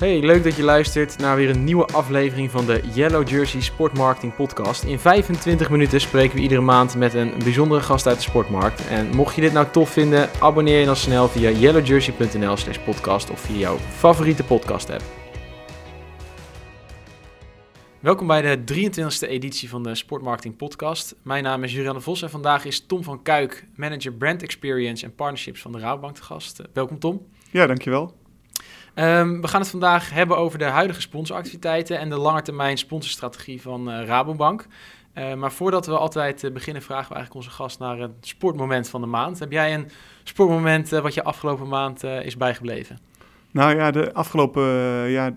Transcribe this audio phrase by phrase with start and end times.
[0.00, 4.34] Hey, leuk dat je luistert naar weer een nieuwe aflevering van de Yellow Jersey Sportmarketing
[4.34, 4.82] Podcast.
[4.82, 8.88] In 25 minuten spreken we iedere maand met een bijzondere gast uit de sportmarkt.
[8.88, 13.30] En mocht je dit nou tof vinden, abonneer je dan snel via yellowjersey.nl slash podcast
[13.30, 15.02] of via jouw favoriete podcast app.
[18.00, 21.16] Welkom bij de 23e editie van de Sportmarketing Podcast.
[21.22, 25.04] Mijn naam is Julian de Vos en vandaag is Tom van Kuik, manager Brand Experience
[25.04, 26.58] en Partnerships van de Rabobank te gast.
[26.58, 27.26] Eh, welkom Tom.
[27.50, 28.19] Ja, dankjewel.
[28.94, 33.90] Um, we gaan het vandaag hebben over de huidige sponsoractiviteiten en de langetermijn sponsorstrategie van
[33.90, 34.66] uh, Rabobank.
[35.14, 38.88] Uh, maar voordat we altijd uh, beginnen, vragen we eigenlijk onze gast naar een sportmoment
[38.88, 39.38] van de maand.
[39.38, 39.88] Heb jij een
[40.22, 42.98] sportmoment wat je afgelopen maand is bijgebleven?
[43.50, 44.64] Nou ja, de afgelopen,
[45.10, 45.34] ja,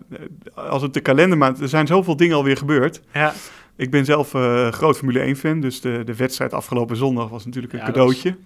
[0.54, 3.02] als het de kalendermaand, er zijn zoveel dingen alweer gebeurd.
[3.14, 3.34] Ja.
[3.76, 4.30] Ik ben zelf
[4.70, 8.38] groot Formule 1-fan, dus de, de wedstrijd afgelopen zondag was natuurlijk een ja, cadeautje.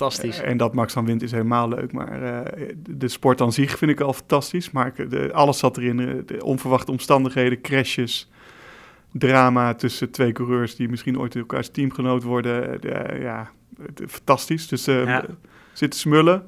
[0.00, 0.40] Fantastisch.
[0.40, 1.92] en dat Max dan wint is helemaal leuk.
[1.92, 4.70] Maar uh, de sport aan zich vind ik al fantastisch.
[4.70, 6.22] Maar de, alles zat erin.
[6.26, 8.30] De onverwachte omstandigheden, crashes,
[9.12, 12.80] drama tussen twee coureurs die misschien ooit elkaars teamgenoot worden.
[12.80, 13.50] De, ja,
[14.08, 14.68] fantastisch.
[14.68, 15.24] Dus uh, ja.
[15.72, 16.42] zitten smullen.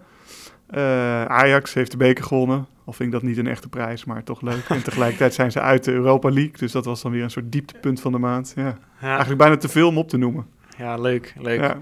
[1.26, 2.66] Ajax heeft de beker gewonnen.
[2.84, 4.68] Al vind ik dat niet een echte prijs, maar toch leuk.
[4.68, 6.56] En tegelijkertijd zijn ze uit de Europa League.
[6.56, 8.52] Dus dat was dan weer een soort dieptepunt van de maand.
[8.56, 8.76] Ja.
[9.00, 9.08] ja.
[9.08, 10.46] Eigenlijk bijna te veel om op te noemen.
[10.78, 11.34] Ja, leuk.
[11.38, 11.60] leuk.
[11.60, 11.78] Ja.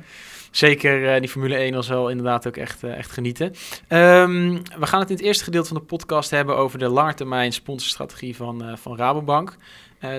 [0.51, 3.47] Zeker uh, die Formule 1 was wel inderdaad ook echt, uh, echt genieten.
[3.47, 7.53] Um, we gaan het in het eerste gedeelte van de podcast hebben over de langetermijn
[7.53, 9.57] sponsorstrategie van, uh, van Rabobank.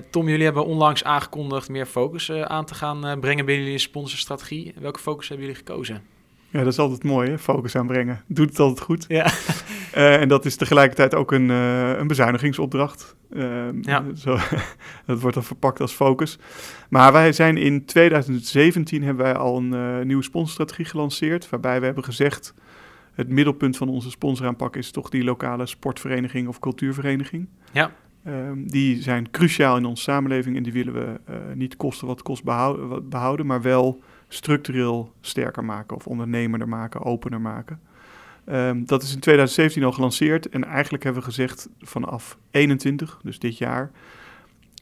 [0.10, 4.74] Tom, jullie hebben onlangs aangekondigd meer focus aan te gaan brengen binnen jullie sponsorstrategie.
[4.80, 6.04] Welke focus hebben jullie gekozen?
[6.50, 7.40] Ja, dat is altijd mooi, hè?
[7.40, 8.24] focus aanbrengen.
[8.28, 9.06] Doet het altijd goed.
[9.08, 9.32] Ja.
[9.96, 13.16] Uh, en dat is tegelijkertijd ook een, uh, een bezuinigingsopdracht.
[13.30, 14.04] Uh, ja.
[14.16, 14.38] Zo,
[15.06, 16.40] dat wordt dan verpakt als focus.
[16.90, 21.50] Maar wij zijn in 2017 hebben wij al een nieuwe sponsorstrategie gelanceerd.
[21.50, 22.54] Waarbij we hebben gezegd,
[23.14, 27.48] het middelpunt van onze sponsoraanpak is toch die lokale sportvereniging of cultuurvereniging.
[27.72, 27.92] Ja.
[28.24, 31.20] Ehm, die zijn cruciaal in onze samenleving en die willen we
[31.56, 37.42] niet kosten wat kost behouden, behouden maar wel structureel sterker maken of ondernemender maken, opener
[37.42, 37.80] maken.
[38.46, 43.40] Um, dat is in 2017 al gelanceerd en eigenlijk hebben we gezegd vanaf 21, dus
[43.40, 43.92] dit jaar,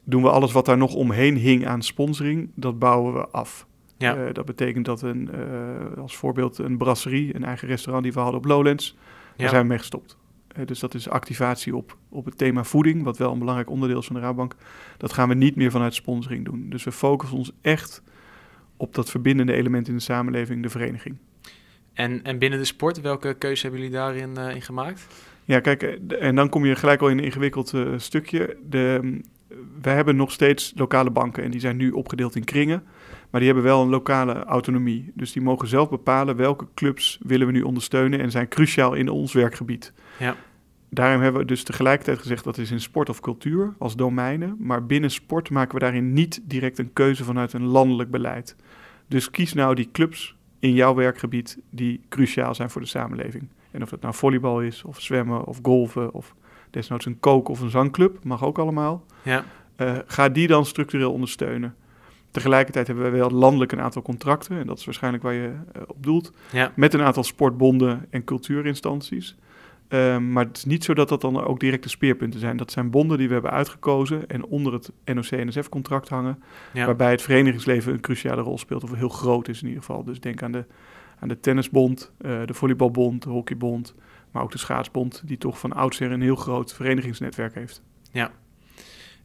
[0.03, 3.67] doen we alles wat daar nog omheen hing aan sponsoring, dat bouwen we af.
[3.97, 4.17] Ja.
[4.17, 8.19] Uh, dat betekent dat een, uh, als voorbeeld een brasserie, een eigen restaurant die we
[8.19, 8.97] hadden op Lowlands,
[9.35, 10.17] daar zijn we mee gestopt.
[10.57, 13.99] Uh, dus dat is activatie op, op het thema voeding, wat wel een belangrijk onderdeel
[13.99, 14.55] is van de Rabobank.
[14.97, 16.69] Dat gaan we niet meer vanuit sponsoring doen.
[16.69, 18.03] Dus we focussen ons echt
[18.77, 21.17] op dat verbindende element in de samenleving, de vereniging.
[21.99, 25.07] En, en binnen de sport, welke keuze hebben jullie daarin uh, in gemaakt?
[25.45, 25.83] Ja, kijk,
[26.19, 28.57] en dan kom je gelijk al in een ingewikkeld uh, stukje.
[28.69, 29.19] De,
[29.81, 32.83] wij hebben nog steeds lokale banken en die zijn nu opgedeeld in kringen.
[33.29, 35.11] Maar die hebben wel een lokale autonomie.
[35.13, 39.09] Dus die mogen zelf bepalen welke clubs willen we nu ondersteunen en zijn cruciaal in
[39.09, 39.93] ons werkgebied.
[40.19, 40.35] Ja.
[40.89, 44.55] Daarom hebben we dus tegelijkertijd gezegd dat is in sport of cultuur als domeinen.
[44.59, 48.55] Maar binnen sport maken we daarin niet direct een keuze vanuit een landelijk beleid.
[49.07, 53.47] Dus kies nou die clubs in jouw werkgebied die cruciaal zijn voor de samenleving.
[53.71, 56.35] En of het nou volleybal is, of zwemmen, of golven, of
[56.69, 59.05] desnoods een kook- of een zangclub, mag ook allemaal.
[59.21, 59.45] Ja.
[59.77, 61.75] Uh, ga die dan structureel ondersteunen.
[62.31, 65.81] Tegelijkertijd hebben we wel landelijk een aantal contracten, en dat is waarschijnlijk waar je uh,
[65.87, 66.71] op doelt, ja.
[66.75, 69.35] met een aantal sportbonden en cultuurinstanties.
[69.89, 72.57] Uh, maar het is niet zo dat dat dan ook directe speerpunten zijn.
[72.57, 76.43] Dat zijn bonden die we hebben uitgekozen en onder het NOC-NSF-contract hangen.
[76.73, 76.85] Ja.
[76.85, 80.03] Waarbij het verenigingsleven een cruciale rol speelt, of heel groot is in ieder geval.
[80.03, 80.65] Dus denk aan de,
[81.19, 83.95] aan de tennisbond, uh, de volleybalbond, de hockeybond,
[84.31, 87.81] maar ook de schaatsbond, die toch van oudsher een heel groot verenigingsnetwerk heeft.
[88.11, 88.31] Ja.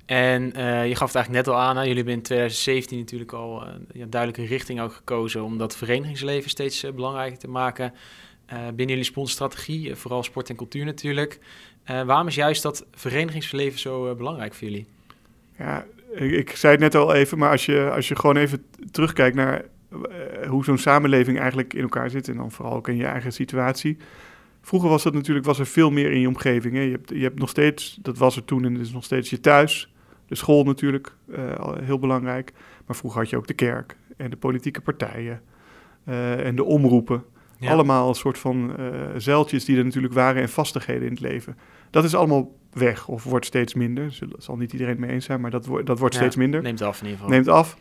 [0.07, 1.83] En uh, je gaf het eigenlijk net al aan, hè?
[1.83, 6.51] jullie hebben in 2017 natuurlijk al uh, ja, duidelijke richting ook gekozen om dat verenigingsleven
[6.51, 7.93] steeds belangrijker te maken.
[8.53, 11.39] Uh, binnen jullie sponsorstrategie, uh, vooral sport en cultuur natuurlijk.
[11.91, 14.87] Uh, waarom is juist dat verenigingsleven zo belangrijk voor jullie?
[15.59, 18.67] Ja, ik, ik, zei het net al even, maar als je, als je gewoon even
[18.91, 19.65] terugkijkt naar
[20.49, 22.29] hoe zo'n samenleving eigenlijk in elkaar zit...
[22.29, 23.97] en dan vooral ook in je eigen situatie...
[24.61, 26.75] Vroeger was dat natuurlijk was er veel meer in je omgeving.
[26.75, 26.81] Hè?
[26.81, 29.41] Je, hebt, je hebt nog steeds, dat was er toen en is nog steeds je
[29.41, 29.93] thuis.
[30.27, 31.13] De school natuurlijk,
[31.83, 32.53] heel belangrijk.
[32.87, 35.43] Maar vroeger had je ook de kerk en de politieke partijen
[36.05, 37.25] en de omroepen...
[37.65, 37.71] Ja.
[37.71, 41.57] Allemaal een soort van uh, zeiltjes die er natuurlijk waren en vastigheden in het leven.
[41.91, 44.19] Dat is allemaal weg of wordt steeds minder.
[44.29, 46.63] Dat zal niet iedereen mee eens zijn, maar dat, wo dat wordt ja, steeds minder.
[46.63, 47.35] Neemt af in ieder geval.
[47.35, 47.77] Neemt af.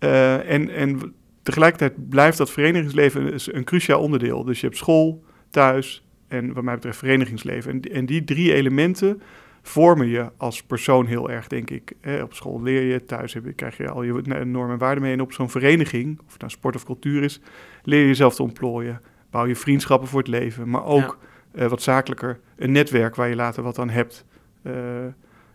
[0.00, 4.44] Uh, en, en tegelijkertijd blijft dat verenigingsleven een, een, cruciaal onderdeel.
[4.44, 7.72] Dus je hebt school, thuis en wat mij betreft verenigingsleven.
[7.72, 9.22] En, en die drie elementen
[9.62, 11.92] vormen je als persoon heel erg, denk ik.
[12.00, 14.12] Eh, op school leer je, thuis heb je, krijg je al je
[14.44, 15.12] normen en waarden mee.
[15.12, 17.40] En op zo'n vereniging, of het nou sport of cultuur is,
[17.82, 19.00] leer je jezelf te ontplooien.
[19.34, 21.18] Bouw je vriendschappen voor het leven, maar ook
[21.54, 21.62] ja.
[21.62, 24.24] uh, wat zakelijker een netwerk waar je later wat aan hebt.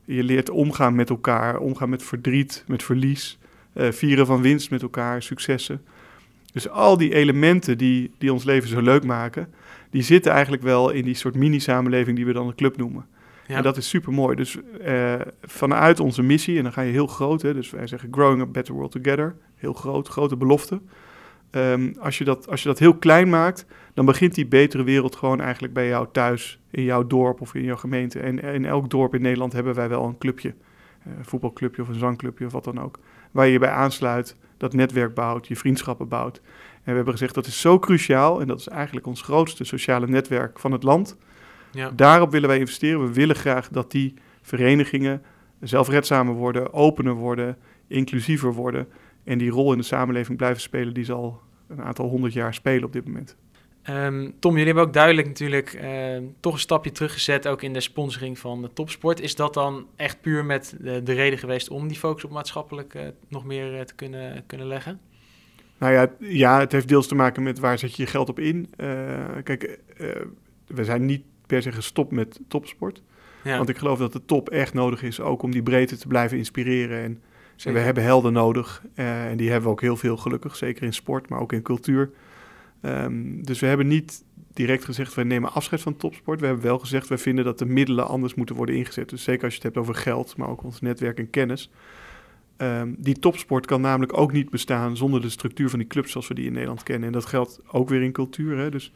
[0.05, 3.39] je leert omgaan met elkaar, omgaan met verdriet, met verlies,
[3.73, 5.81] vieren van winst met elkaar, successen.
[6.53, 9.53] Dus al die elementen die, die ons leven zo leuk maken,
[9.89, 13.05] die zitten eigenlijk wel in die soort mini-samenleving die we dan een club noemen.
[13.47, 13.55] Ja.
[13.55, 14.35] En dat is super mooi.
[14.35, 18.09] Dus uh, vanuit onze missie, en dan ga je heel groot, hè, dus wij zeggen
[18.11, 20.81] Growing a Better World Together, heel groot, grote belofte.
[21.51, 25.15] Um, als, je dat, als je dat heel klein maakt, dan begint die betere wereld
[25.15, 28.19] gewoon eigenlijk bij jou thuis, in jouw dorp of in jouw gemeente.
[28.19, 31.87] En in elk dorp in Nederland hebben wij wel een clubje, uh, een voetbalclubje of
[31.87, 32.99] een zangclubje of wat dan ook,
[33.31, 36.41] waar je je bij aansluit, dat netwerk bouwt, je vriendschappen bouwt.
[36.73, 40.07] En we hebben gezegd dat is zo cruciaal en dat is eigenlijk ons grootste sociale
[40.07, 41.17] netwerk van het land.
[41.71, 41.91] Ja.
[41.95, 43.01] Daarop willen wij investeren.
[43.01, 45.21] We willen graag dat die verenigingen
[45.59, 47.57] zelfredzamer worden, opener worden,
[47.87, 48.87] inclusiever worden.
[49.29, 52.53] En die rol in de samenleving blijven spelen die ze al een aantal honderd jaar
[52.53, 53.35] spelen op dit moment.
[53.89, 57.79] Um, Tom, jullie hebben ook duidelijk natuurlijk uh, toch een stapje teruggezet, ook in de
[57.79, 59.21] sponsoring van de topsport.
[59.21, 62.93] Is dat dan echt puur met de, de reden geweest om die focus op maatschappelijk
[62.93, 64.99] uh, nog meer uh, te kunnen, kunnen leggen?
[65.77, 68.39] Nou ja, ja, het heeft deels te maken met waar zet je je geld op
[68.39, 68.69] in.
[69.43, 69.79] kijk,
[70.67, 73.01] we zijn niet per se gestopt met topsport.
[73.43, 73.57] Ja.
[73.57, 76.37] Want ik geloof dat de top echt nodig is, ook om die breedte te blijven
[76.37, 77.03] inspireren.
[77.03, 77.21] En,
[77.63, 78.83] we hebben helden nodig.
[78.95, 81.61] Uh, en die hebben we ook heel veel gelukkig, zeker in sport, maar ook in
[81.61, 82.11] cultuur.
[82.81, 84.23] Um, dus we hebben niet
[84.53, 86.39] direct gezegd, we nemen afscheid van topsport.
[86.39, 89.09] We hebben wel gezegd, we vinden dat de middelen anders moeten worden ingezet.
[89.09, 91.71] Dus zeker als je het hebt over geld, maar ook ons netwerk en kennis.
[92.57, 96.27] Um, die topsport kan namelijk ook niet bestaan zonder de structuur van die clubs zoals
[96.27, 97.07] we die in Nederland kennen.
[97.07, 98.57] En dat geldt ook weer in cultuur.
[98.57, 98.69] Hè?
[98.69, 98.93] Dus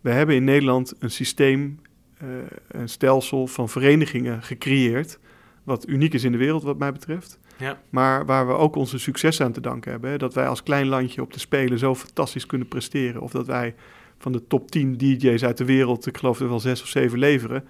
[0.00, 1.80] we hebben in Nederland een systeem
[2.22, 2.28] uh,
[2.68, 5.18] een stelsel van verenigingen gecreëerd.
[5.62, 7.38] Wat uniek is in de wereld, wat mij betreft.
[7.62, 7.80] Ja.
[7.90, 10.10] Maar waar we ook onze succes aan te danken hebben.
[10.10, 10.18] Hè?
[10.18, 13.20] Dat wij als klein landje op de Spelen zo fantastisch kunnen presteren.
[13.20, 13.74] Of dat wij
[14.18, 17.18] van de top 10 DJ's uit de wereld, ik geloof er wel zes of zeven
[17.18, 17.64] leveren.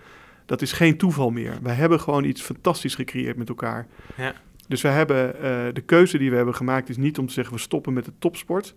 [0.47, 1.59] Dat is geen toeval meer.
[1.63, 3.87] Wij hebben gewoon iets fantastisch gecreëerd met elkaar.
[4.17, 4.35] Ja.
[4.69, 5.43] Dus we hebben uh,
[5.73, 8.13] de keuze die we hebben gemaakt is niet om te zeggen we stoppen met de
[8.19, 8.75] topsport.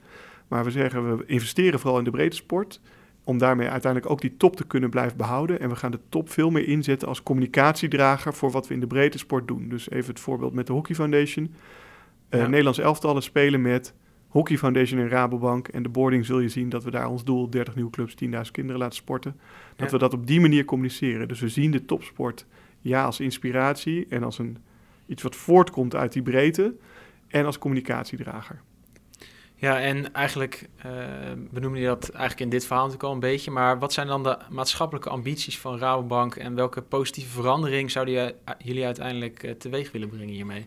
[0.47, 2.79] Maar we zeggen we investeren vooral in de breedte sport
[3.25, 5.59] om daarmee uiteindelijk ook die top te kunnen blijven behouden.
[5.59, 8.87] En we gaan de top veel meer inzetten als communicatiedrager voor wat we in de
[8.87, 9.69] breedte sport doen.
[9.69, 11.53] Dus even het voorbeeld met de Hockey Foundation.
[12.29, 13.93] Uh, Nederlands elftallen spelen met
[14.27, 15.67] Hockey Foundation en Rabobank.
[15.67, 18.51] En de boarding zul je zien dat we daar ons doel, 30 nieuwe clubs, 10.000
[18.51, 19.39] kinderen laten sporten.
[19.75, 21.27] Dat we dat op die manier communiceren.
[21.27, 22.45] Dus we zien de topsport
[22.81, 24.57] ja als inspiratie en als een,
[25.05, 26.75] iets wat voortkomt uit die breedte.
[27.27, 28.61] En als communicatiedrager.
[29.57, 30.83] Ja, en eigenlijk, uh,
[31.51, 34.07] we noemen je dat eigenlijk in dit verhaal natuurlijk al een beetje, maar wat zijn
[34.07, 39.91] dan de maatschappelijke ambities van Rabobank en welke positieve verandering zouden jullie uiteindelijk uh, teweeg
[39.91, 40.63] willen brengen hiermee?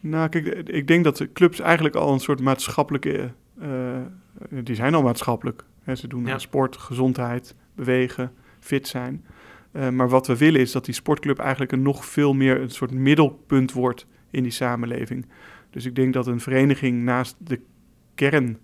[0.00, 3.30] Nou, kijk, ik denk dat de clubs eigenlijk al een soort maatschappelijke,
[3.62, 4.00] uh,
[4.48, 5.64] die zijn al maatschappelijk.
[5.82, 6.38] Hè, ze doen ja.
[6.38, 9.24] sport, gezondheid, bewegen, fit zijn.
[9.72, 12.90] maar wat we willen is dat die sportclub eigenlijk een nog veel meer een soort
[12.90, 15.26] middelpunt wordt in die samenleving.
[15.70, 17.60] Dus ik denk dat een vereniging naast de
[18.16, 18.58] kern,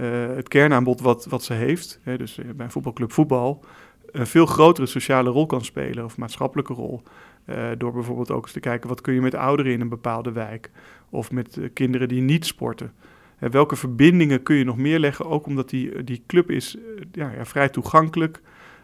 [0.00, 3.64] uh, het kernaanbod wat, wat ze heeft, hè, dus eh, bij voetbalclub voetbal,
[4.10, 7.02] een veel grotere sociale rol kan spelen of maatschappelijke rol.
[7.46, 10.32] Uh, door bijvoorbeeld ook eens te kijken wat kun je met ouderen in een bepaalde
[10.32, 10.70] wijk
[11.10, 12.92] of met kinderen die niet sporten.
[13.38, 16.76] Welke verbindingen kun je nog meer leggen, ook omdat die, die club is
[17.12, 18.40] ja, ja, vrij toegankelijk,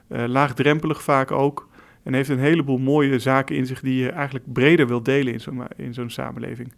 [0.09, 1.69] laagdrempelig vaak ook.
[2.03, 5.41] En heeft een heleboel mooie zaken in zich die je eigenlijk breder wil delen in
[5.41, 6.73] zo'n, in zo'n samenleving.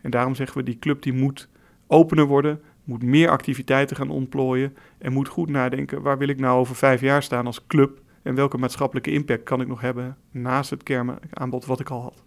[0.00, 1.48] En daarom zeggen we, die club die moet
[1.86, 6.58] opener worden, moet meer activiteiten gaan ontplooien en moet goed nadenken waar wil ik nou
[6.58, 10.70] over vijf jaar staan als club en welke maatschappelijke impact kan ik nog hebben naast
[10.70, 12.22] het kernaanbod wat ik al had.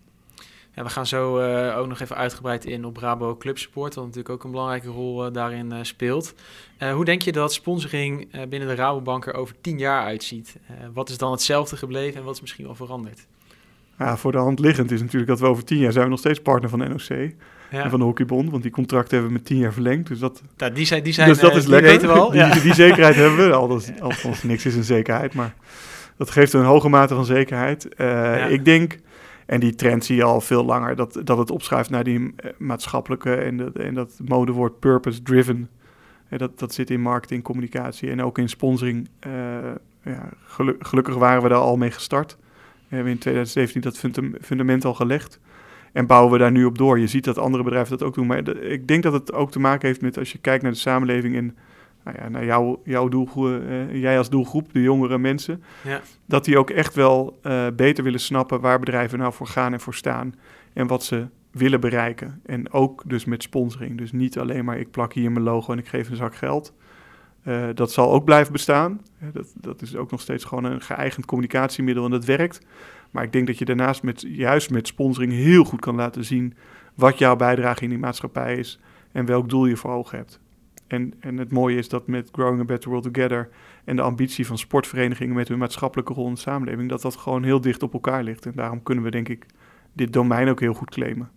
[0.76, 4.04] Ja, we gaan zo uh, ook nog even uitgebreid in op Rabo Club Support, wat
[4.04, 6.34] natuurlijk ook een belangrijke rol uh, daarin uh, speelt.
[6.94, 10.58] hoe denk je dat sponsoring binnen de Rabobank er over tien jaar uitziet?
[10.94, 13.28] wat is dan hetzelfde gebleven en wat is misschien wel veranderd?
[13.98, 16.20] Ja, voor de hand liggend is natuurlijk dat we over tien jaar zijn we nog
[16.20, 17.34] steeds partner van de NOC
[17.72, 17.90] ja.
[17.90, 18.50] van de hockeybond.
[18.50, 20.08] Want die contracten hebben we met tien jaar verlengd.
[20.08, 21.92] Dus dat, ja, die zijn, die zijn, dus dat uh, is lekker.
[21.92, 22.32] weten we al.
[22.32, 23.54] Die, die, zekerheid hebben we.
[23.62, 25.34] Althans, althans, niks is een zekerheid.
[25.34, 25.54] Maar
[26.18, 27.88] dat geeft een hoge mate van zekerheid.
[27.98, 29.00] Uh, ik denk,
[29.46, 32.52] en die trend zie je al veel langer, dat, dat het opschuift naar die eh,
[32.58, 35.70] maatschappelijke en, dat, en dat modewoord purpose-driven.
[36.30, 39.10] dat, dat zit in marketing, communicatie en ook in sponsoring.
[39.28, 39.34] Uh,
[40.04, 40.30] ja,
[40.80, 42.38] gelukkig waren we daar al mee gestart.
[42.88, 44.00] We hebben in 2017 dat
[44.42, 45.40] fundament al gelegd.
[45.92, 47.00] En bouwen we daar nu op door.
[47.00, 48.28] Je ziet dat andere bedrijven dat ook doen.
[48.28, 50.78] Maar ik denk dat het ook te maken heeft met als je kijkt naar de
[50.78, 51.58] samenleving en
[52.04, 55.64] nou ja, naar jouw, jouw doelgroep, uh, jij als doelgroep, de jongere mensen.
[55.84, 56.02] Ja.
[56.26, 59.80] Dat die ook echt wel uh, beter willen snappen waar bedrijven nou voor gaan en
[59.80, 60.36] voor staan.
[60.74, 62.42] En wat ze willen bereiken.
[62.46, 63.98] En ook dus met sponsoring.
[63.98, 66.74] Dus niet alleen maar ik plak hier mijn logo en ik geef een zak geld.
[67.46, 69.02] Uh, dat zal ook blijven bestaan.
[69.34, 72.66] dat, dat is ook nog steeds gewoon een geëigend communicatiemiddel en dat werkt.
[73.12, 76.54] Maar ik denk dat je daarnaast met, juist met sponsoring heel goed kan laten zien
[76.96, 78.80] wat jouw bijdrage in die maatschappij is
[79.12, 80.40] en welk doel je voor ogen hebt.
[80.88, 83.50] En, en het mooie is dat met Growing a Better World Together
[83.84, 87.44] en de ambitie van sportverenigingen met hun maatschappelijke rol in de samenleving, dat dat gewoon
[87.44, 88.46] heel dicht op elkaar ligt.
[88.46, 89.46] En daarom kunnen we denk ik
[89.94, 91.30] dit domein ook heel goed claimen.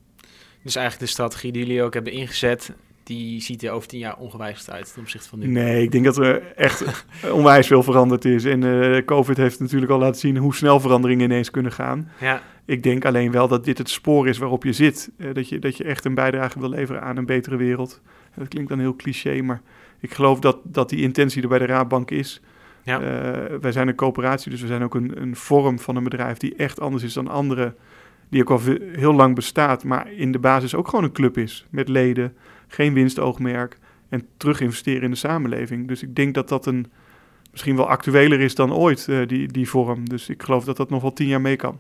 [0.62, 4.16] Dus eigenlijk de strategie die jullie ook hebben ingezet, die ziet er over tien jaar
[4.16, 5.46] ongewijzigd uit ten opzichte van nu.
[5.46, 8.44] Nee, ik denk dat er echt onwijs veel veranderd is.
[8.44, 12.10] En uh, COVID heeft natuurlijk al laten zien hoe snel veranderingen ineens kunnen gaan.
[12.20, 12.42] Ja.
[12.64, 15.10] Ik denk alleen wel dat dit het spoor is waarop je zit.
[15.16, 18.00] Uh, dat, je, dat je echt een bijdrage wil leveren aan een betere wereld.
[18.34, 19.62] Dat klinkt dan heel cliché, maar
[20.00, 22.40] ik geloof dat, dat die intentie er bij de Raadbank is.
[22.82, 23.00] Ja.
[23.00, 26.38] Uh, wij zijn een coöperatie, dus we zijn ook een, een vorm van een bedrijf
[26.38, 27.74] die echt anders is dan andere.
[28.28, 28.60] Die ook al
[28.92, 31.66] heel lang bestaat, maar in de basis ook gewoon een club is.
[31.70, 32.36] Met leden,
[32.74, 33.78] geen winstoogmerk
[34.08, 35.88] en terug investeren in de samenleving.
[35.88, 36.86] Dus ik denk dat dat een
[37.50, 40.08] misschien wel actueler is dan ooit, uh, die, die vorm.
[40.08, 41.78] Dus ik geloof dat dat nog wel tien jaar mee kan.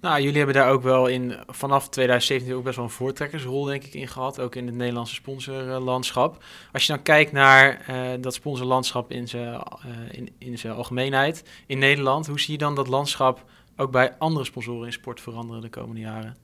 [0.00, 3.84] Nou, jullie hebben daar ook wel in vanaf 2017 ook best wel een voortrekkersrol, denk
[3.84, 4.40] ik, in gehad.
[4.40, 6.44] Ook in het Nederlandse sponsorlandschap.
[6.72, 11.44] Als je dan kijkt naar uh, dat sponsorlandschap in zijn uh, in, in zijn algemeenheid
[11.66, 13.44] in Nederland, hoe zie je dan dat landschap
[13.76, 16.36] ook bij andere sponsoren in sport veranderen de komende jaren?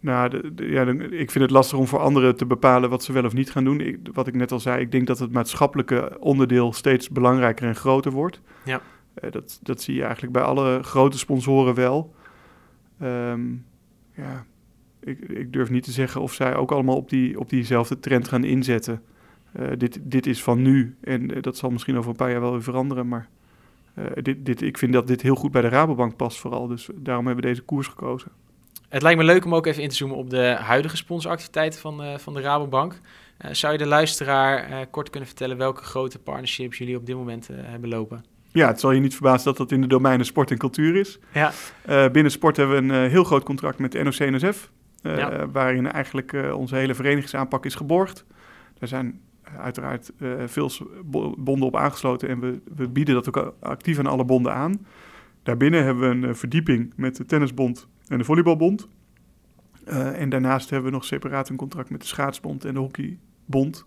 [0.00, 3.32] Nou, ja, ik vind het lastig om voor anderen te bepalen wat ze wel of
[3.32, 3.80] niet gaan doen.
[3.80, 7.76] Ik, wat ik net al zei, ik denk dat het maatschappelijke onderdeel steeds belangrijker en
[7.76, 8.40] groter wordt.
[8.64, 8.80] Ja.
[9.24, 12.14] Uh, dat, dat zie je eigenlijk bij alle grote sponsoren wel.
[13.02, 13.66] Um,
[14.14, 14.44] ja,
[15.00, 18.28] ik, ik, durf niet te zeggen of zij ook allemaal op, die, op diezelfde trend
[18.28, 19.02] gaan inzetten.
[19.60, 22.40] Uh, dit, dit is van nu en uh, dat zal misschien over een paar jaar
[22.40, 23.08] wel weer veranderen.
[23.08, 23.28] Maar
[24.14, 26.66] dit, dit, ik vind dat dit heel goed bij de Rabobank past vooral.
[26.66, 28.30] Dus daarom hebben we deze koers gekozen.
[28.88, 32.04] Het lijkt me leuk om ook even in te zoomen op de huidige sponsoractiviteiten van,
[32.04, 32.92] uh, van de Rabobank.
[32.92, 37.16] Uh, zou je de luisteraar uh, kort kunnen vertellen welke grote partnerships jullie op dit
[37.16, 38.24] moment hebben lopen?
[38.52, 41.18] Ja, het zal je niet verbazen dat dat in de domeinen sport en cultuur is.
[41.32, 41.52] Ja.
[42.08, 44.70] binnen sport hebben we een heel groot contract met de NOC-NSF,
[45.02, 45.48] ja.
[45.50, 48.24] waarin eigenlijk onze hele verenigingsaanpak is geborgd.
[48.78, 49.20] Daar zijn
[49.58, 50.12] uiteraard
[50.46, 50.70] veel
[51.38, 54.86] bonden op aangesloten en we, we bieden dat ook actief aan alle bonden aan.
[55.42, 58.88] Daarbinnen hebben we een verdieping met de Tennisbond en de Volleybalbond.
[59.88, 63.86] Uh, en daarnaast hebben we nog separaat een contract met de Schaatsbond en de Hockeybond.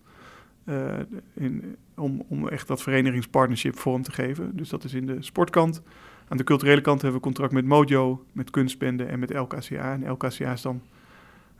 [0.65, 0.99] Uh,
[1.33, 4.55] in, om, om echt dat verenigingspartnership vorm te geven.
[4.55, 5.81] Dus dat is in de sportkant.
[6.27, 9.93] Aan de culturele kant hebben we contract met Mojo, met Kunstbende en met LKCA.
[9.93, 10.81] En LKCA is dan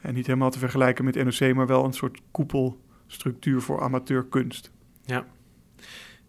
[0.02, 4.72] en niet helemaal te vergelijken met NOC, maar wel een soort koepelstructuur voor amateurkunst.
[5.06, 5.26] Ja.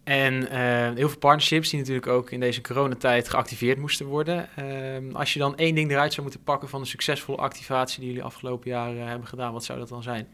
[0.03, 0.49] En uh,
[0.95, 4.49] heel veel partnerships die natuurlijk ook in deze coronatijd geactiveerd moesten worden.
[4.59, 8.07] Uh, als je dan één ding eruit zou moeten pakken van de succesvolle activatie die
[8.07, 10.27] jullie afgelopen jaren hebben gedaan, wat zou dat dan zijn?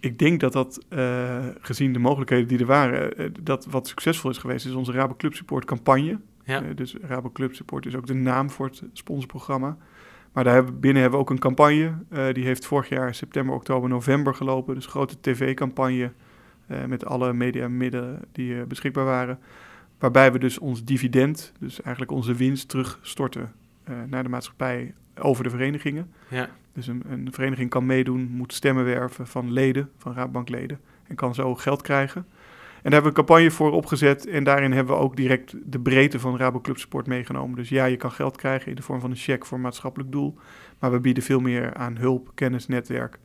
[0.00, 4.38] Ik denk dat dat, uh, gezien de mogelijkheden die er waren, dat wat succesvol is
[4.38, 6.18] geweest, is onze Rabo Club Support campagne.
[6.44, 6.60] Ja.
[6.60, 9.76] dus Rabo Club Support is ook de naam voor het sponsorprogramma.
[10.32, 11.92] Maar daar hebben, binnen hebben we ook een campagne.
[12.32, 14.74] die heeft vorig jaar september, oktober, november gelopen.
[14.74, 16.12] Dus grote tv-campagne
[16.86, 19.38] met alle mediamiddelen die uh, beschikbaar waren.
[19.98, 23.52] Waarbij we dus ons dividend, dus eigenlijk onze winst, terugstorten
[23.88, 26.12] uh, naar de maatschappij over de verenigingen.
[26.28, 26.48] Ja.
[26.72, 31.34] Dus een, een, vereniging kan meedoen, moet stemmen werven van leden, van Raadbankleden, en kan
[31.34, 32.26] zo geld krijgen.
[32.82, 35.80] En daar hebben we een campagne voor opgezet en daarin hebben we ook direct de
[35.80, 37.56] breedte van Rabo Club Support meegenomen.
[37.56, 40.12] Dus ja, je kan geld krijgen in de vorm van een cheque voor een maatschappelijk
[40.12, 40.38] doel,
[40.78, 43.18] maar we bieden veel meer aan hulp, kennis, netwerk.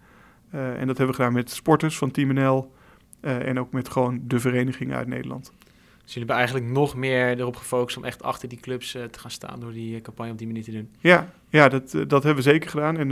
[0.50, 2.72] en dat hebben we gedaan met sporters van Team NL,
[3.24, 5.52] uh, en ook met gewoon de verenigingen uit Nederland.
[6.04, 9.20] Dus jullie hebben eigenlijk nog meer erop gefocust om echt achter die clubs uh, te
[9.20, 10.90] gaan staan door die uh, campagne op die manier te doen.
[11.00, 12.98] Ja, ja dat, dat hebben we zeker gedaan.
[12.98, 13.10] En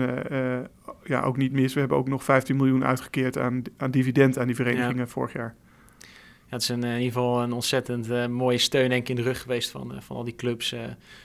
[1.04, 1.74] ja, ook niet mis.
[1.74, 5.56] We hebben ook nog 15 miljoen uitgekeerd aan, aan dividend aan die verenigingen vorig jaar.
[6.00, 9.22] Ja, het is een, in ieder geval een ontzettend mooie steun denk ik, in de
[9.22, 10.70] rug geweest van, van al die clubs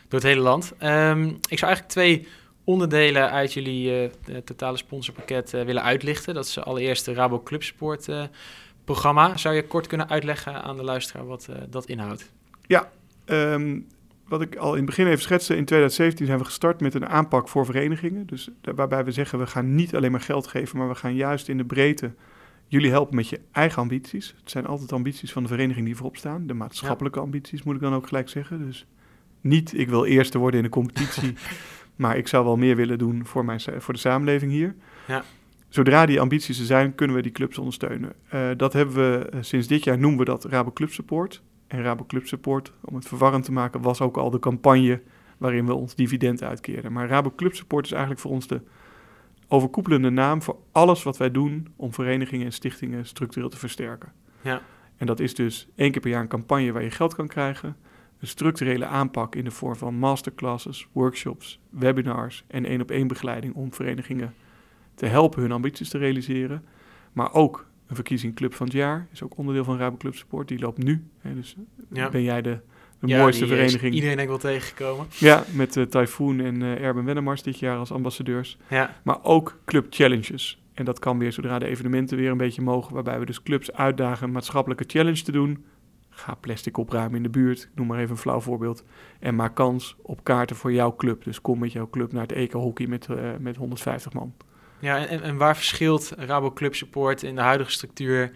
[0.09, 0.73] door het hele land.
[0.83, 2.26] Um, ik zou eigenlijk twee
[2.64, 4.11] onderdelen uit jullie
[4.45, 6.35] totale sponsorpakket willen uitlichten.
[6.35, 8.09] Dat is allereerst de Rabo Club Support
[8.87, 9.37] programma.
[9.37, 12.33] Zou je kort kunnen uitleggen aan de luisteraar wat uh, dat inhoudt?
[12.66, 12.90] Ja,
[13.26, 13.87] um,
[14.28, 17.07] wat ik al in het begin even schetste, in 2017 zijn we gestart met een
[17.07, 18.26] aanpak voor verenigingen.
[18.26, 21.49] Dus waarbij we zeggen, we gaan niet alleen maar geld geven, maar we gaan juist
[21.49, 22.14] in de breedte
[22.69, 24.35] jullie helpen met je eigen ambities.
[24.40, 26.47] Het zijn altijd ambities van de vereniging die voorop staan.
[26.47, 28.66] De maatschappelijke ambities moet ik dan ook gelijk zeggen.
[28.66, 28.87] Dus
[29.40, 31.35] niet, ik wil eerste worden in de competitie,
[31.97, 34.75] maar ik zou wel meer willen doen voor, mijn, voor de samenleving hier.
[35.07, 35.25] Ja
[35.76, 38.12] zodra die ambities er zijn, kunnen we die clubs ondersteunen.
[38.35, 41.42] Uh, dat hebben we uh, sinds dit jaar noemen we dat Rabo Club Support.
[41.66, 45.02] En Rabo Club Support, om het verwarrend te maken, was ook al de campagne
[45.38, 46.92] waarin we ons dividend uitkeerden.
[46.92, 48.61] Maar Rabo Club Support is eigenlijk voor ons de
[49.49, 54.12] overkoepelende naam voor alles wat wij doen om verenigingen en stichtingen structureel te versterken.
[54.40, 54.62] Ja.
[54.97, 57.76] En dat is dus één keer per jaar een campagne waar je geld kan krijgen.
[58.21, 63.54] Een structurele aanpak in de vorm van masterclasses, workshops, webinars en één op één begeleiding
[63.54, 64.35] om verenigingen
[64.96, 66.64] te helpen hun ambities te realiseren.
[67.12, 70.48] Maar ook een verkiezing Club van het Jaar is ook onderdeel van Rabo Club Support.
[70.48, 71.04] Die loopt nu.
[71.20, 71.56] Hè, dus
[71.88, 72.58] ben jij de,
[73.00, 73.94] de mooiste vereniging.
[73.94, 75.06] iedereen denk ik wel tegengekomen.
[75.18, 78.58] Ja, met uh, Typhoon en uh, Erben Wennemars dit jaar als ambassadeurs.
[78.68, 78.96] Ja.
[79.02, 80.60] Maar ook Club Challenges.
[80.74, 83.72] En dat kan weer zodra de evenementen weer een beetje mogen, waarbij we dus clubs
[83.72, 85.64] uitdagen een maatschappelijke challenge te doen.
[86.10, 88.84] Ga plastic opruimen in de buurt, noem maar even een flauw voorbeeld.
[89.18, 91.24] En maak kans op kaarten voor jouw club.
[91.24, 94.34] Dus kom met jouw club naar het EK-hockey met, uh, met 150 man.
[94.78, 98.33] Ja, en, en waar verschilt Rabo Club Support in de huidige structuur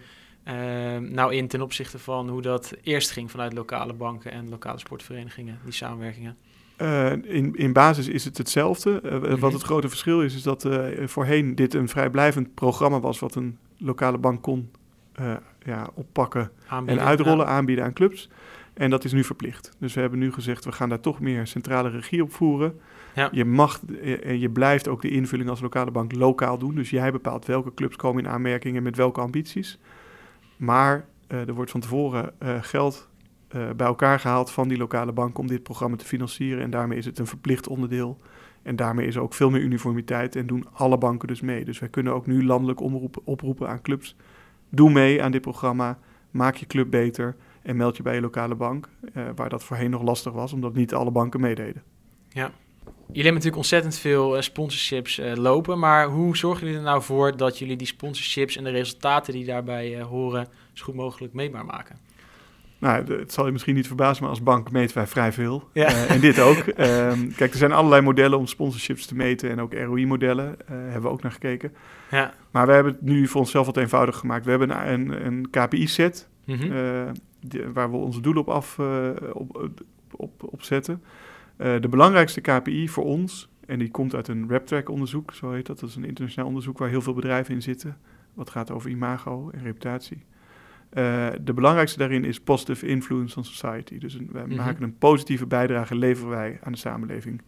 [0.47, 0.53] uh,
[0.97, 5.59] nou in ten opzichte van hoe dat eerst ging vanuit lokale banken en lokale sportverenigingen,
[5.63, 6.37] die samenwerkingen?
[6.77, 9.01] Uh, in, in basis is het hetzelfde.
[9.03, 9.53] Uh, Wat mhm.
[9.53, 10.67] het grote verschil is, is dat
[11.05, 14.71] voorheen dit een vrijblijvend programma was wat een lokale bank kon
[15.65, 16.51] ja, oppakken
[16.85, 18.29] en uitrollen, aanbieden aan clubs.
[18.73, 19.71] En dat is nu verplicht.
[19.79, 22.79] Dus we hebben nu gezegd, we gaan daar toch meer centrale regie op voeren.
[23.15, 23.29] Ja.
[23.31, 23.81] Je mag
[24.21, 26.75] en je blijft ook de invulling als lokale bank lokaal doen.
[26.75, 29.79] Dus jij bepaalt welke clubs komen in aanmerking en met welke ambities.
[30.57, 33.09] Maar uh, er wordt van tevoren uh, geld
[33.55, 36.63] uh, bij elkaar gehaald van die lokale bank om dit programma te financieren.
[36.63, 38.19] En daarmee is het een verplicht onderdeel.
[38.61, 41.65] En daarmee is er ook veel meer uniformiteit en doen alle banken dus mee.
[41.65, 44.15] Dus wij kunnen ook nu landelijk omroepen, oproepen aan clubs.
[44.69, 45.99] Doe mee aan dit programma,
[46.31, 48.89] maak je club beter en meld je bij je lokale bank.
[49.35, 51.83] waar dat voorheen nog lastig was, omdat niet alle banken meededen.
[52.29, 52.51] Ja,
[53.11, 57.01] Jullie hebben natuurlijk ontzettend veel uh, sponsorships uh, lopen, maar hoe zorgen jullie er nou
[57.01, 61.33] voor dat jullie die sponsorships en de resultaten die daarbij uh, horen zo goed mogelijk
[61.33, 61.97] meetbaar maken?
[62.77, 65.69] Nou, het zal je misschien niet verbazen, maar als bank meten wij vrij veel.
[65.73, 66.07] Ja.
[66.07, 66.57] en dit ook.
[66.57, 70.57] Um, kijk, er zijn allerlei modellen om sponsorships te meten en ook ROI-modellen.
[70.65, 71.73] hebben we ook naar gekeken.
[72.11, 72.33] Ja.
[72.51, 74.45] Maar we hebben het nu voor onszelf wat eenvoudig gemaakt.
[74.45, 76.73] We hebben een, een KPI-set mm -hmm.
[77.73, 78.79] waar we onze doelen op, af,
[79.33, 79.71] op,
[80.11, 81.01] op, op zetten.
[81.61, 85.79] Uh, de belangrijkste KPI voor ons, en die komt uit een RepTrack-onderzoek, zo heet dat.
[85.79, 87.97] Dat is een internationaal onderzoek waar heel veel bedrijven in zitten.
[88.33, 90.23] Wat gaat over imago en reputatie.
[90.93, 93.97] Uh, de belangrijkste daarin is positive influence on society.
[93.97, 94.57] Dus een, wij mm -hmm.
[94.57, 97.41] maken een positieve bijdrage, leveren wij aan de samenleving.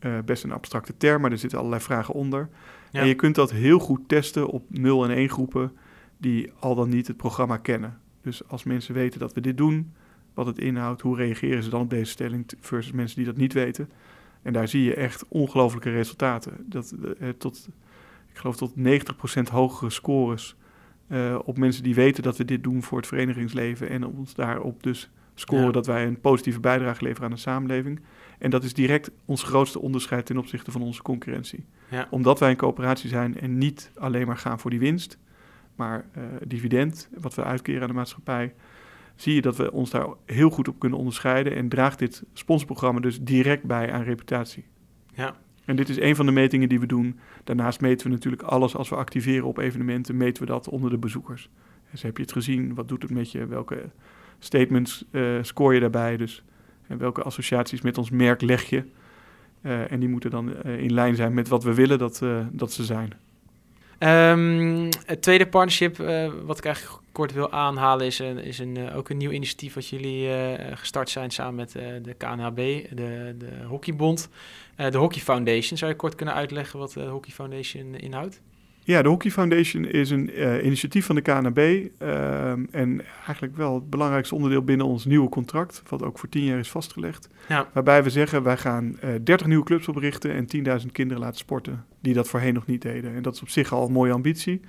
[0.00, 2.48] Uh, best een abstracte term, maar er zitten allerlei vragen onder.
[2.90, 3.00] Ja.
[3.00, 5.72] En je kunt dat heel goed testen op 0 en 1 groepen
[6.16, 7.98] die al dan niet het programma kennen.
[8.22, 9.92] Dus als mensen weten dat we dit doen,
[10.38, 13.52] wat het inhoudt, hoe reageren ze dan op deze stelling versus mensen die dat niet
[13.52, 13.90] weten.
[14.42, 16.52] En daar zie je echt ongelooflijke resultaten.
[16.58, 17.68] Dat, eh, tot,
[18.32, 20.56] ik geloof tot 90% hogere scores
[21.08, 24.82] uh, op mensen die weten dat we dit doen voor het verenigingsleven en ons daarop
[24.82, 28.00] dus scoren dat wij een positieve bijdrage leveren aan de samenleving.
[28.38, 31.64] En dat is direct ons grootste onderscheid ten opzichte van onze concurrentie.
[31.88, 32.06] Ja.
[32.10, 35.18] Omdat wij een coöperatie zijn en niet alleen maar gaan voor die winst,
[35.74, 38.54] maar uh, dividend, wat we uitkeren aan de maatschappij,
[39.20, 43.00] zie je dat we ons daar heel goed op kunnen onderscheiden en draagt dit sponsorprogramma
[43.00, 44.64] dus direct bij aan reputatie.
[45.14, 45.36] Ja.
[45.64, 47.18] En dit is een van de metingen die we doen.
[47.44, 50.98] Daarnaast meten we natuurlijk alles als we activeren op evenementen, meten we dat onder de
[50.98, 51.50] bezoekers.
[51.90, 52.74] Dus heb je het gezien?
[52.74, 53.46] Wat doet het met je?
[53.46, 53.90] Welke
[54.38, 56.16] statements uh, score je daarbij?
[56.16, 56.44] Dus
[56.86, 58.84] en welke associaties met ons merk leg je?
[59.62, 62.72] Uh, en die moeten dan uh, in lijn zijn met wat we willen dat, dat
[62.72, 63.12] ze zijn.
[63.98, 65.96] Um, het tweede partnership,
[66.44, 69.74] wat ik eigenlijk kort wil aanhalen, is, een, is een, uh, ook een nieuw initiatief
[69.74, 74.28] wat jullie uh, gestart zijn samen met de KNHB, de, de Hockeybond.
[74.76, 78.40] de Hockey Foundation, zou je kort kunnen uitleggen wat de Hockey Foundation inhoudt?
[78.88, 80.30] Ja, de Hockey Foundation is een
[80.66, 81.58] initiatief van de KNHB
[81.98, 86.44] ehm, en eigenlijk wel het belangrijkste onderdeel binnen ons nieuwe contract, wat ook voor tien
[86.44, 87.28] jaar is vastgelegd.
[87.48, 87.68] Ja.
[87.72, 92.14] Waarbij we zeggen, wij gaan 30 nieuwe clubs oprichten en 10.000 kinderen laten sporten, die
[92.14, 93.14] dat voorheen nog niet deden.
[93.14, 94.60] En dat is op zich al een mooie ambitie.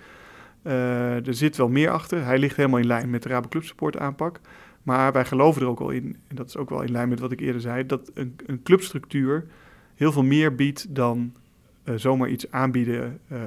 [0.64, 2.26] Er zit wel meer achter.
[2.26, 4.40] Hij ligt helemaal in lijn met de Rabo Club Support aanpak.
[4.84, 7.20] Maar wij geloven er ook al in, en dat is ook wel in lijn met
[7.20, 9.46] wat ik eerder zei, dat een, een clubstructuur
[9.96, 11.34] heel veel meer biedt dan
[11.84, 13.20] uh, zomaar iets aanbieden.
[13.32, 13.40] Uh,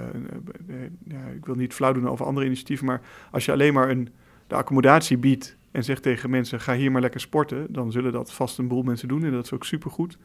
[1.05, 4.09] ja, ik wil niet flauw doen over andere initiatieven, maar als je alleen maar een,
[4.47, 8.33] de accommodatie biedt en zegt tegen mensen: ga hier maar lekker sporten, dan zullen dat
[8.33, 10.19] vast een boel mensen doen en dat is ook supergoed.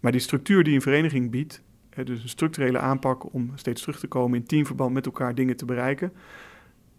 [0.00, 1.62] Maar die structuur die een vereniging biedt,
[2.04, 5.64] dus een structurele aanpak om steeds terug te komen in teamverband met elkaar dingen te
[5.64, 6.12] bereiken.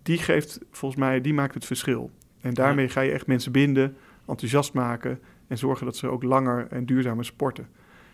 [0.03, 2.11] Die geeft volgens mij, die maakt het verschil.
[2.41, 3.95] En daarmee ga je echt mensen binden,
[4.27, 7.67] enthousiast maken en zorgen dat ze ook langer en duurzamer sporten.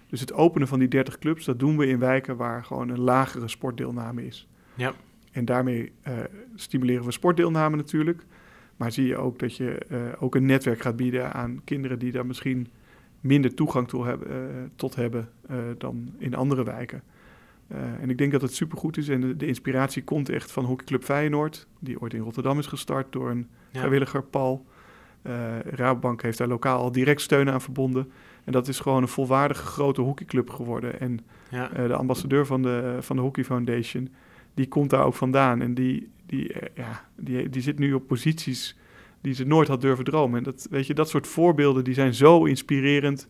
[0.10, 3.00] Dus het openen van die 30 clubs, dat doen we in wijken waar gewoon een
[3.00, 4.48] lagere sportdeelname is.
[4.74, 4.94] Ja.
[5.32, 6.14] En daarmee uh,
[6.56, 8.26] stimuleren we sportdeelname natuurlijk.
[8.76, 12.12] Maar zie je ook dat je uh, ook een netwerk gaat bieden aan kinderen die
[12.12, 12.68] daar misschien
[13.20, 15.30] minder toegang toe hebben, uh, tot hebben
[15.78, 17.04] dan in andere wijken.
[18.02, 19.10] en ik denk dat het supergoed is.
[19.10, 23.12] En de, de, inspiratie komt echt van hockeyclub Feyenoord, die ooit in Rotterdam is gestart
[23.12, 24.66] door een vrijwilliger, Paul.
[25.66, 28.12] Rabobank heeft daar lokaal al direct steun aan verbonden.
[28.46, 31.00] En dat is gewoon een volwaardige grote hockeyclub geworden.
[31.00, 31.68] En ja.
[31.68, 34.10] de ambassadeur van de, van de Hockey Foundation,
[34.54, 35.62] die komt daar ook vandaan.
[35.62, 38.78] En die, die, ja, die, die zit nu op posities
[39.22, 40.38] die ze nooit had durven dromen.
[40.38, 43.28] En dat, weet je, dat soort voorbeelden die zijn zo inspirerend.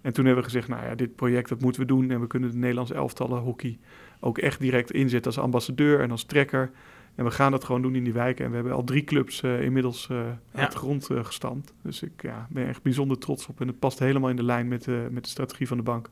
[0.00, 2.10] En toen hebben we gezegd, nou ja, dit project dat moeten we doen.
[2.10, 3.78] En we kunnen de Nederlandse elftallen hockey
[4.20, 6.70] ook echt direct inzetten als ambassadeur en als trekker.
[7.18, 8.44] En we gaan dat gewoon doen in die wijken.
[8.44, 10.20] En we hebben al drie clubs uh, inmiddels uh,
[10.54, 11.72] uit de grond uh, gestampt.
[11.82, 13.60] Dus ik ja, ben echt bijzonder trots op.
[13.60, 16.10] En het past helemaal in de lijn met, met de strategie van de bank.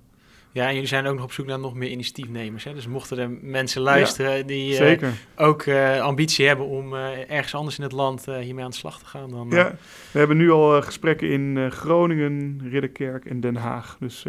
[0.52, 2.64] Ja, en jullie zijn ook nog op zoek naar nog meer initiatiefnemers.
[2.64, 2.74] Hè?
[2.74, 4.98] Dus mochten er mensen luisteren die
[5.36, 5.68] ook
[6.00, 9.30] ambitie hebben om ergens anders in het land hiermee aan de slag te gaan.
[9.30, 9.74] Dan, ja,
[10.12, 13.96] we hebben nu al gesprekken in Groningen, Ridderkerk en Den Haag.
[14.00, 14.22] Dus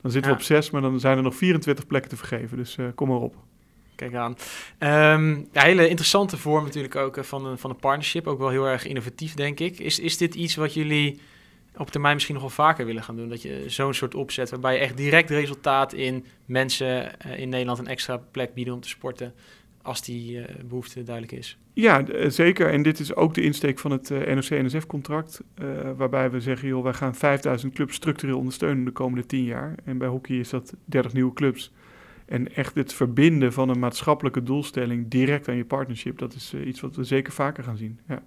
[0.00, 2.56] dan zitten we op zes, maar dan zijn er nog 24 plekken te vergeven.
[2.56, 3.36] Dus kom maar op.
[3.96, 4.36] Kijk aan.
[5.14, 8.26] Um, hele interessante vorm natuurlijk ook van een, van een partnership.
[8.26, 9.78] Ook wel heel erg innovatief, denk ik.
[9.78, 11.20] Is, is dit iets wat jullie
[11.76, 13.28] op termijn misschien nog wel vaker willen gaan doen.
[13.28, 17.78] Dat je zo'n soort opzet waarbij je echt direct resultaat in mensen uh, in Nederland
[17.78, 19.34] een extra plek bieden om te sporten.
[19.82, 21.58] Als die uh, behoefte duidelijk is.
[21.72, 22.70] Ja, eh, zeker.
[22.70, 25.40] En dit is ook de insteek van het NOC-NSF-contract.
[25.96, 29.74] waarbij we zeggen, joh, wij gaan 5000 clubs structureel ondersteunen de komende 10 jaar.
[29.84, 31.72] En bij hockey is dat 30 nieuwe clubs.
[32.26, 36.80] En echt het verbinden van een maatschappelijke doelstelling direct aan je partnership, dat is iets
[36.80, 38.00] wat we zeker vaker gaan zien.
[38.08, 38.22] Ja.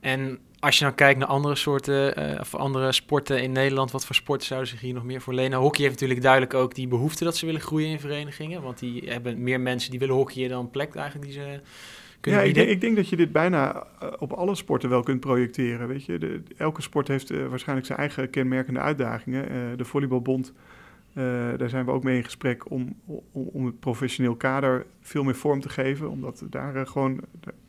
[0.00, 4.06] En als je nou kijkt naar andere soorten uh, of andere sporten in Nederland, wat
[4.06, 5.58] voor sporten zouden zich hier nog meer voor lenen?
[5.58, 8.62] Hockey heeft natuurlijk duidelijk ook die behoefte dat ze willen groeien in verenigingen.
[8.62, 11.60] Want die hebben meer mensen die willen hockeyen dan plek eigenlijk die ze
[12.20, 15.02] kunnen ja, ik denk, ik denk, dat je dit bijna eh, op alle sporten wel
[15.02, 15.88] kunt projecteren.
[15.88, 16.18] Weet je?
[16.18, 19.78] De, elke sport heeft uh, waarschijnlijk zijn eigen kenmerkende uitdagingen.
[19.78, 20.52] De volleybalbond,
[21.56, 25.34] daar zijn we ook mee in gesprek om, om, om, het professioneel kader veel meer
[25.34, 26.10] vorm te geven.
[26.10, 27.20] Omdat daar gewoon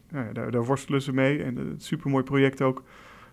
[0.10, 1.44] nou daar, daar, worstelen ze mee.
[1.44, 2.84] En het supermooi project ook.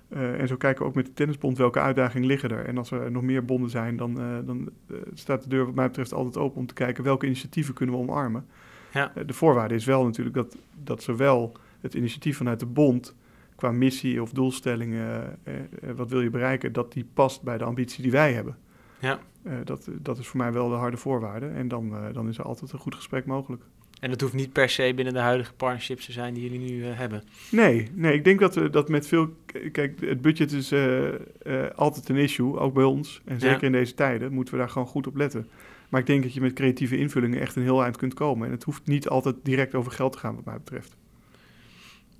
[0.08, 2.64] Uh, en zo kijken we ook met de tennisbond welke uitdagingen liggen er.
[2.64, 5.74] En als er nog meer bonden zijn, dan, uh, dan uh, staat de deur wat
[5.74, 8.46] mij betreft altijd open om te kijken welke initiatieven kunnen we omarmen.
[8.92, 9.12] Ja.
[9.26, 13.16] de voorwaarde is wel natuurlijk dat, dat zowel het initiatief vanuit de bond
[13.56, 15.38] qua missie of doelstellingen,
[15.96, 18.56] wat wil je bereiken, dat die past bij de ambitie die wij hebben.
[19.04, 19.20] Ja.
[19.64, 21.46] dat, dat is voor mij wel de harde voorwaarde.
[21.46, 23.62] En dan, dan is er altijd een goed gesprek mogelijk.
[24.04, 26.78] En dat hoeft niet per se binnen de huidige partnerships te zijn die jullie nu
[26.78, 27.22] uh, hebben.
[27.50, 29.28] Nee, nee, ik denk dat we dat met veel.
[29.72, 31.12] Kijk, het budget is uh, uh,
[31.74, 33.22] altijd een issue, ook bij ons.
[33.24, 35.48] En zeker in deze tijden moeten we daar gewoon goed op letten.
[35.88, 38.46] Maar ik denk dat je met creatieve invullingen echt een heel eind kunt komen.
[38.46, 40.96] En het hoeft niet altijd direct over geld te gaan, wat mij betreft.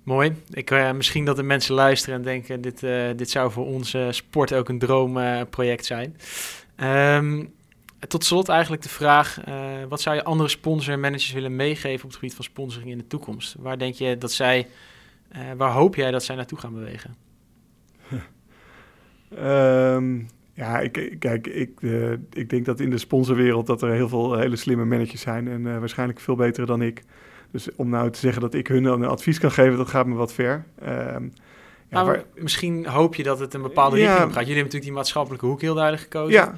[0.03, 0.33] Mooi.
[0.49, 2.79] Ik, misschien dat de mensen luisteren en denken: dit,
[3.17, 6.15] dit zou voor onze sport ook een droomproject zijn.
[6.83, 7.53] Um,
[8.07, 9.55] tot slot eigenlijk de vraag, uh,
[9.89, 12.97] wat zou je andere sponsor en managers willen meegeven op het gebied van sponsoring in
[12.97, 13.55] de toekomst?
[13.59, 14.67] Waar denk je dat zij,
[15.35, 17.15] uh, waar hoop jij dat zij naartoe gaan bewegen?
[19.39, 24.09] um, ja, ik, kijk, ik, uh, ik denk dat in de sponsorwereld dat er heel
[24.09, 27.03] veel hele slimme managers zijn en waarschijnlijk veel betere dan ik.
[27.51, 30.15] Dus om nou te zeggen dat ik hun een advies kan geven, dat gaat me
[30.15, 30.65] wat ver.
[30.87, 31.33] Um,
[31.89, 34.27] ja, nou, Misschien hoop je dat het een bepaalde richting gaat.
[34.27, 36.33] Jullie hebben natuurlijk die maatschappelijke hoek heel duidelijk gekozen.
[36.33, 36.55] Ja,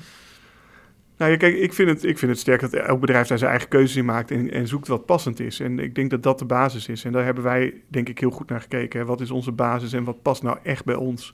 [1.17, 3.49] nou ja, kijk, ik vind, het, ik vind het sterk dat elk bedrijf daar zijn
[3.49, 5.59] eigen keuzes in maakt en, en zoekt wat passend is.
[5.59, 7.03] En ik denk dat dat de basis is.
[7.03, 8.99] En daar hebben wij, denk ik, heel goed naar gekeken.
[8.99, 9.05] Hè.
[9.05, 11.33] Wat is onze basis en wat past nou echt bij ons?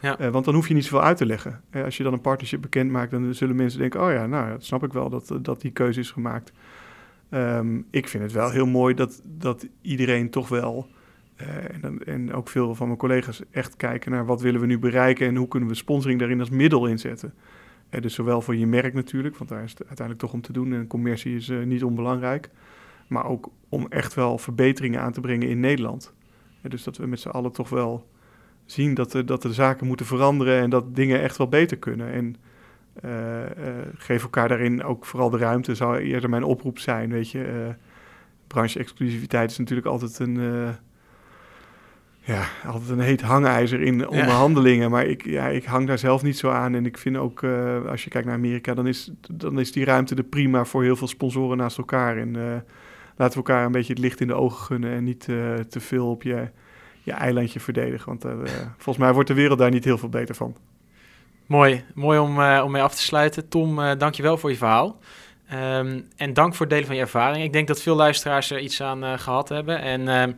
[0.00, 0.20] Ja.
[0.20, 1.60] Uh, want dan hoef je niet zoveel uit te leggen.
[1.70, 4.50] Uh, als je dan een partnership bekend maakt, dan zullen mensen denken: oh ja, nou,
[4.50, 6.52] dat snap ik wel dat, dat die keuze is gemaakt.
[7.30, 10.88] Um, ik vind het wel heel mooi dat, dat iedereen toch wel.
[11.40, 14.78] Uh, en, en, ook veel van mijn collega's echt kijken naar wat willen we nu
[14.78, 17.34] bereiken en hoe kunnen we sponsoring daarin als middel inzetten
[18.00, 20.72] dus zowel voor je merk natuurlijk, want daar is het uiteindelijk toch om te doen.
[20.72, 22.50] En commercie is uh, niet onbelangrijk.
[23.06, 26.14] Maar ook om echt wel verbeteringen aan te brengen in Nederland.
[26.62, 28.08] dus dat we met z'n allen toch wel
[28.64, 32.12] zien dat de, dat de zaken moeten veranderen en dat dingen echt wel beter kunnen.
[32.12, 32.36] En
[33.96, 37.10] geef elkaar daarin ook vooral de ruimte, zou eerder mijn oproep zijn.
[37.10, 37.74] Weet je,
[38.46, 40.36] branche-exclusiviteit is natuurlijk altijd een
[42.24, 44.90] ja, altijd een heet hangijzer in onderhandelingen.
[44.90, 46.74] Maar ik, ja, ik hang daar zelf niet zo aan.
[46.74, 49.84] En ik vind ook, uh, als je kijkt naar Amerika, dan is, dan is die
[49.84, 52.16] ruimte er prima voor heel veel sponsoren naast elkaar.
[52.16, 52.42] En uh,
[53.16, 55.80] laten we elkaar een beetje het licht in de ogen gunnen en niet uh, te
[55.80, 56.48] veel op je,
[57.02, 58.06] je eilandje verdedigen.
[58.06, 58.22] Want
[58.82, 60.56] volgens mij wordt de wereld daar niet heel veel beter van.
[61.46, 63.48] Mooi, mooi om, om mee af te sluiten.
[63.48, 64.98] Tom, dank je wel voor je verhaal.
[65.52, 67.44] Um, en dank voor het delen van je ervaring.
[67.44, 69.80] Ik denk dat veel luisteraars er iets aan gehad hebben.
[69.80, 70.36] En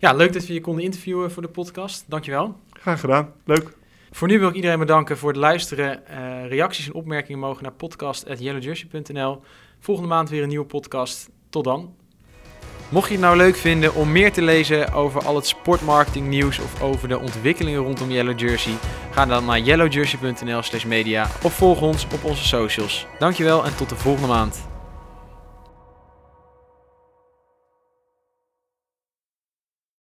[0.00, 2.04] ja, leuk dat we je konden interviewen voor de podcast.
[2.08, 2.56] Dankjewel.
[2.72, 3.32] Graag gedaan.
[3.44, 3.78] Leuk.
[4.10, 6.02] Voor nu wil ik iedereen bedanken voor het luisteren.
[6.10, 9.40] Uh, reacties en opmerkingen mogen naar podcast.yellowjersey.nl.
[9.80, 11.30] Volgende maand weer een nieuwe podcast.
[11.50, 11.94] Tot dan.
[12.88, 16.58] Mocht je het nou leuk vinden om meer te lezen over al het sportmarketing nieuws
[16.58, 18.72] of over de ontwikkelingen rondom Yellow Jersey,
[19.10, 23.06] ga dan naar yellowjersey.nl/media of volg ons op onze socials.
[23.18, 24.69] Dankjewel en tot de volgende maand.